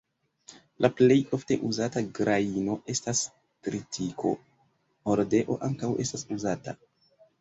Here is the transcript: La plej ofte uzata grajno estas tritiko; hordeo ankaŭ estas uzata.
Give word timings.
La 0.85 0.89
plej 0.99 1.17
ofte 1.37 1.57
uzata 1.67 2.03
grajno 2.19 2.77
estas 2.93 3.21
tritiko; 3.67 4.33
hordeo 5.11 5.59
ankaŭ 5.69 5.93
estas 6.07 6.25
uzata. 6.39 6.79